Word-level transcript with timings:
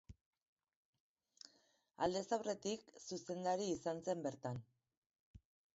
Aldez 2.07 2.25
aurretik, 2.39 2.91
zuzendari 3.05 3.71
izan 3.79 4.05
zen 4.09 4.29
bertan. 4.29 4.63